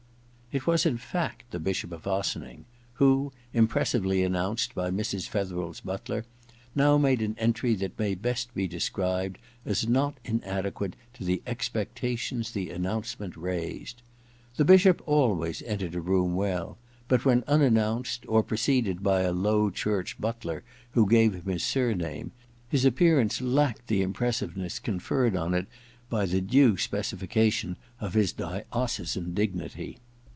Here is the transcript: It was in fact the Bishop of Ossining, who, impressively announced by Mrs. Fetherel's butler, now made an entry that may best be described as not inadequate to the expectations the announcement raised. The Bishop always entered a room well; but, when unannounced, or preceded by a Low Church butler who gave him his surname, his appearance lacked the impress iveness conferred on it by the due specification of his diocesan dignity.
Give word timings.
It 0.53 0.67
was 0.67 0.85
in 0.85 0.97
fact 0.97 1.49
the 1.51 1.61
Bishop 1.61 1.93
of 1.93 2.05
Ossining, 2.05 2.65
who, 2.95 3.31
impressively 3.53 4.21
announced 4.21 4.75
by 4.75 4.91
Mrs. 4.91 5.29
Fetherel's 5.29 5.79
butler, 5.79 6.25
now 6.75 6.97
made 6.97 7.21
an 7.21 7.37
entry 7.39 7.73
that 7.75 7.97
may 7.97 8.15
best 8.15 8.53
be 8.53 8.67
described 8.67 9.37
as 9.65 9.87
not 9.87 10.17
inadequate 10.25 10.97
to 11.13 11.23
the 11.23 11.41
expectations 11.47 12.51
the 12.51 12.69
announcement 12.69 13.37
raised. 13.37 14.01
The 14.57 14.65
Bishop 14.65 15.01
always 15.05 15.61
entered 15.61 15.95
a 15.95 16.01
room 16.01 16.35
well; 16.35 16.77
but, 17.07 17.23
when 17.23 17.45
unannounced, 17.47 18.25
or 18.27 18.43
preceded 18.43 19.01
by 19.01 19.21
a 19.21 19.31
Low 19.31 19.69
Church 19.71 20.19
butler 20.19 20.63
who 20.91 21.07
gave 21.07 21.33
him 21.33 21.45
his 21.45 21.63
surname, 21.63 22.33
his 22.67 22.83
appearance 22.83 23.39
lacked 23.39 23.87
the 23.87 24.01
impress 24.01 24.41
iveness 24.41 24.83
conferred 24.83 25.37
on 25.37 25.53
it 25.53 25.67
by 26.09 26.25
the 26.25 26.41
due 26.41 26.75
specification 26.75 27.77
of 28.01 28.15
his 28.15 28.33
diocesan 28.33 29.33
dignity. 29.33 29.99